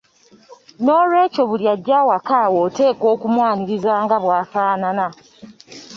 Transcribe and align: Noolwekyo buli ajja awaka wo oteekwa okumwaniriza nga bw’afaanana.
Noolwekyo 0.83 1.43
buli 1.49 1.65
ajja 1.73 1.93
awaka 2.01 2.37
wo 2.53 2.59
oteekwa 2.67 3.07
okumwaniriza 3.15 3.93
nga 4.03 4.17
bw’afaanana. 4.23 5.07